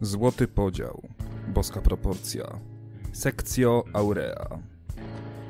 [0.00, 1.02] Złoty podział.
[1.48, 2.44] Boska proporcja.
[3.12, 4.58] Sekcjo aurea.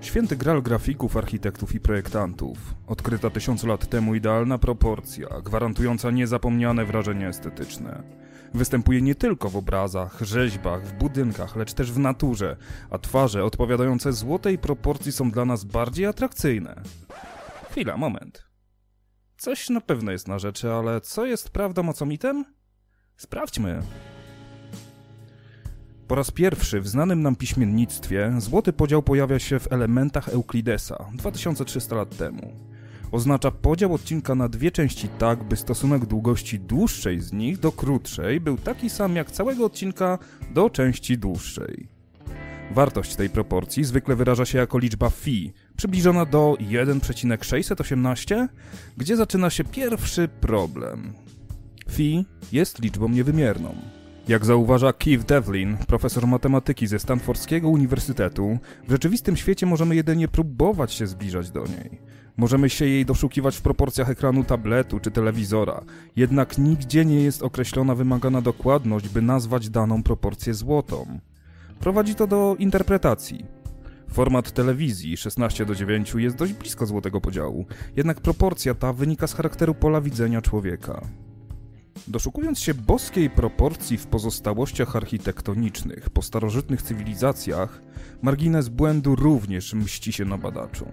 [0.00, 2.58] Święty gral grafików, architektów i projektantów.
[2.86, 8.02] Odkryta tysiąc lat temu idealna proporcja, gwarantująca niezapomniane wrażenie estetyczne.
[8.54, 12.56] Występuje nie tylko w obrazach, rzeźbach, w budynkach, lecz też w naturze,
[12.90, 16.82] a twarze odpowiadające złotej proporcji są dla nas bardziej atrakcyjne.
[17.70, 18.44] Chwila, moment.
[19.36, 22.44] Coś na pewno jest na rzeczy, ale co jest prawdą, a co mitem?
[23.16, 23.82] Sprawdźmy.
[26.10, 31.96] Po raz pierwszy w znanym nam piśmiennictwie złoty podział pojawia się w elementach Euklidesa 2300
[31.96, 32.52] lat temu.
[33.12, 38.40] Oznacza podział odcinka na dwie części tak, by stosunek długości dłuższej z nich do krótszej
[38.40, 40.18] był taki sam jak całego odcinka
[40.54, 41.88] do części dłuższej.
[42.70, 48.48] Wartość tej proporcji zwykle wyraża się jako liczba phi, przybliżona do 1,618,
[48.96, 51.12] gdzie zaczyna się pierwszy problem.
[51.88, 53.99] Phi jest liczbą niewymierną.
[54.28, 60.92] Jak zauważa Keith Devlin, profesor matematyki ze Stanfordskiego Uniwersytetu, w rzeczywistym świecie możemy jedynie próbować
[60.92, 62.00] się zbliżać do niej.
[62.36, 65.84] Możemy się jej doszukiwać w proporcjach ekranu tabletu czy telewizora,
[66.16, 71.20] jednak nigdzie nie jest określona wymagana dokładność, by nazwać daną proporcję złotą.
[71.80, 73.44] Prowadzi to do interpretacji.
[74.12, 79.34] Format telewizji 16 do 9 jest dość blisko złotego podziału, jednak proporcja ta wynika z
[79.34, 81.00] charakteru pola widzenia człowieka.
[82.08, 87.82] Doszukując się boskiej proporcji w pozostałościach architektonicznych po starożytnych cywilizacjach,
[88.22, 90.86] margines błędu również mści się na badaczu.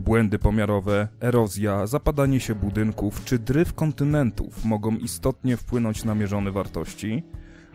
[0.00, 7.22] Błędy pomiarowe, erozja, zapadanie się budynków czy dryf kontynentów mogą istotnie wpłynąć na mierzone wartości,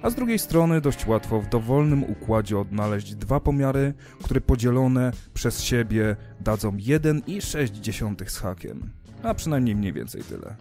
[0.01, 5.61] a z drugiej strony dość łatwo w dowolnym układzie odnaleźć dwa pomiary, które podzielone przez
[5.61, 8.89] siebie dadzą 1,6 z hakiem,
[9.23, 10.55] a przynajmniej mniej więcej tyle.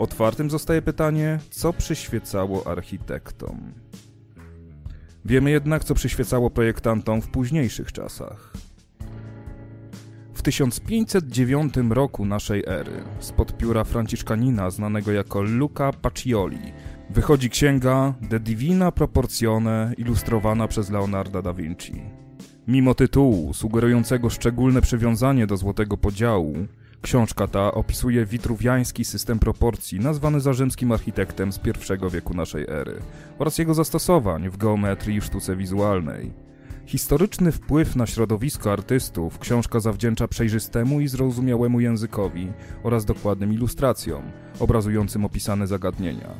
[0.00, 3.72] Otwartym zostaje pytanie, co przyświecało architektom.
[5.24, 8.52] Wiemy jednak, co przyświecało projektantom w późniejszych czasach.
[10.34, 16.72] W 1509 roku naszej ery, spod pióra Franciszkanina znanego jako Luca Pacioli,
[17.10, 22.02] wychodzi księga De Divina Proporzione ilustrowana przez Leonarda da Vinci.
[22.68, 26.54] Mimo tytułu, sugerującego szczególne przywiązanie do złotego podziału,
[27.02, 33.00] książka ta opisuje witruwiański system proporcji nazwany za rzymskim architektem z I wieku naszej ery
[33.38, 36.32] oraz jego zastosowań w geometrii i sztuce wizualnej.
[36.86, 42.52] Historyczny wpływ na środowisko artystów książka zawdzięcza przejrzystemu i zrozumiałemu językowi
[42.82, 44.22] oraz dokładnym ilustracjom,
[44.60, 46.34] obrazującym opisane zagadnienia.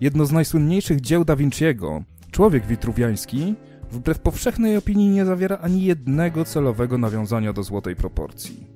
[0.00, 3.54] Jedno z najsłynniejszych dzieł Da Vinciego, Człowiek Witruwiański,
[3.90, 8.66] wbrew powszechnej opinii nie zawiera ani jednego celowego nawiązania do złotej proporcji.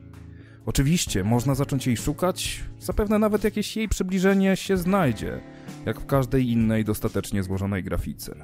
[0.67, 5.41] Oczywiście, można zacząć jej szukać, zapewne nawet jakieś jej przybliżenie się znajdzie,
[5.87, 8.35] jak w każdej innej dostatecznie złożonej grafice.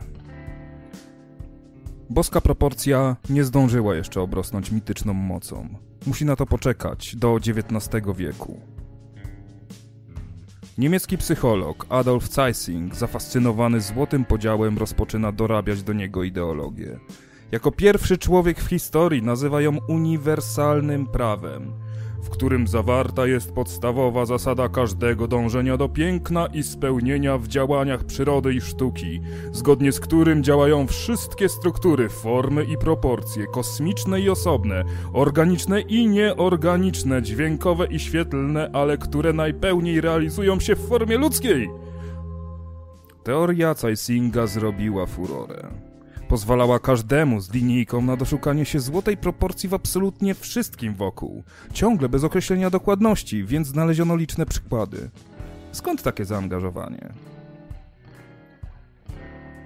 [2.11, 5.69] Boska proporcja nie zdążyła jeszcze obrosnąć mityczną mocą.
[6.07, 8.61] Musi na to poczekać do XIX wieku.
[10.79, 16.99] Niemiecki psycholog Adolf Zeissing, zafascynowany złotym podziałem, rozpoczyna dorabiać do niego ideologię.
[17.53, 21.73] Jako pierwszy człowiek w historii nazywa ją uniwersalnym prawem–
[22.23, 28.55] w którym zawarta jest podstawowa zasada każdego dążenia do piękna i spełnienia w działaniach przyrody
[28.55, 29.21] i sztuki,
[29.53, 37.23] zgodnie z którym działają wszystkie struktury, formy i proporcje, kosmiczne i osobne, organiczne i nieorganiczne,
[37.23, 41.71] dźwiękowe i świetlne, ale które najpełniej realizują się w formie ludzkiej.
[43.25, 45.92] Teoria Zeisinga zrobiła furorę.
[46.33, 51.43] Pozwalała każdemu z linijką na doszukanie się złotej proporcji w absolutnie wszystkim wokół.
[51.73, 55.11] Ciągle bez określenia dokładności, więc znaleziono liczne przykłady.
[55.73, 57.13] Skąd takie zaangażowanie?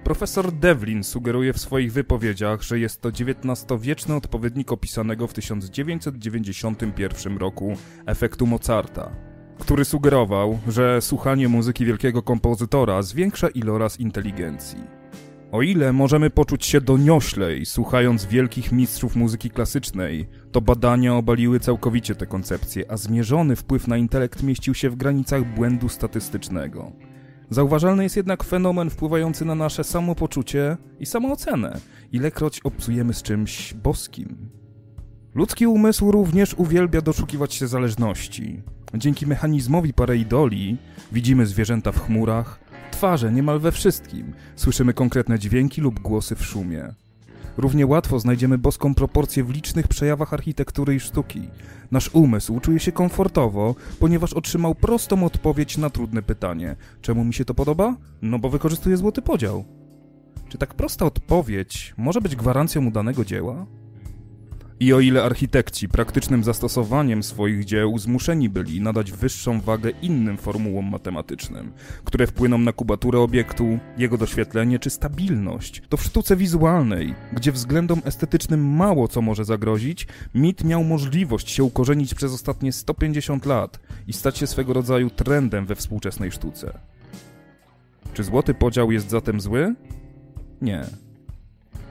[0.03, 7.77] Profesor Devlin sugeruje w swoich wypowiedziach, że jest to XIX-wieczny odpowiednik opisanego w 1991 roku
[8.05, 9.11] efektu Mozarta,
[9.59, 14.96] który sugerował, że słuchanie muzyki wielkiego kompozytora zwiększa iloraz inteligencji.
[15.51, 22.15] O ile możemy poczuć się donioślej, słuchając wielkich mistrzów muzyki klasycznej, to badania obaliły całkowicie
[22.15, 26.91] tę koncepcję, a zmierzony wpływ na intelekt mieścił się w granicach błędu statystycznego.
[27.49, 31.79] Zauważalny jest jednak fenomen wpływający na nasze samopoczucie i samoocenę,
[32.11, 34.49] ilekroć obcujemy z czymś boskim.
[35.35, 38.61] Ludzki umysł również uwielbia doszukiwać się zależności.
[38.93, 40.77] Dzięki mechanizmowi pareidoli
[41.11, 42.59] widzimy zwierzęta w chmurach,
[42.97, 44.33] twarze niemal we wszystkim.
[44.55, 46.93] Słyszymy konkretne dźwięki lub głosy w szumie.
[47.57, 51.49] Równie łatwo znajdziemy boską proporcję w licznych przejawach architektury i sztuki.
[51.91, 57.45] Nasz umysł czuje się komfortowo, ponieważ otrzymał prostą odpowiedź na trudne pytanie: czemu mi się
[57.45, 57.95] to podoba?
[58.21, 59.65] No bo wykorzystuje złoty podział.
[60.49, 63.65] Czy tak prosta odpowiedź może być gwarancją udanego dzieła?
[64.79, 70.85] I o ile architekci praktycznym zastosowaniem swoich dzieł zmuszeni byli nadać wyższą wagę innym formułom
[70.91, 71.71] matematycznym,
[72.03, 78.01] które wpłyną na kubaturę obiektu, jego doświetlenie czy stabilność, to w sztuce wizualnej, gdzie względom
[78.05, 84.13] estetycznym mało co może zagrozić, mit miał możliwość się ukorzenić przez ostatnie 150 lat i
[84.13, 86.79] stać się swego rodzaju trendem we współczesnej sztuce.
[88.13, 89.75] Czy złoty podział jest zatem zły?
[90.61, 91.06] Nie.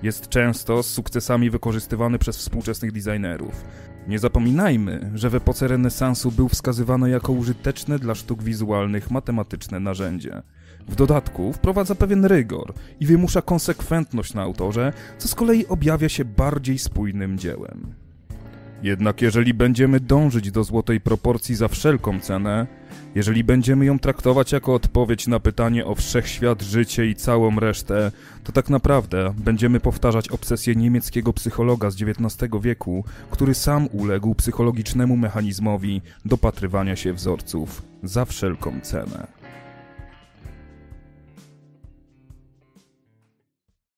[0.06, 3.64] Jest często z sukcesami wykorzystywany przez współczesnych designerów.
[4.08, 10.42] Nie zapominajmy, że w epoce renesansu był wskazywany jako użyteczne dla sztuk wizualnych matematyczne narzędzie.
[10.88, 16.24] W dodatku wprowadza pewien rygor i wymusza konsekwentność na autorze, co z kolei objawia się
[16.24, 17.94] bardziej spójnym dziełem.
[18.82, 22.66] Jednak jeżeli będziemy dążyć do złotej proporcji za wszelką cenę,
[23.16, 28.12] jeżeli będziemy ją traktować jako odpowiedź na pytanie o wszechświat, życie i całą resztę,
[28.44, 35.16] to tak naprawdę będziemy powtarzać obsesję niemieckiego psychologa z XIX wieku, który sam uległ psychologicznemu
[35.16, 39.26] mechanizmowi dopatrywania się wzorców za wszelką cenę.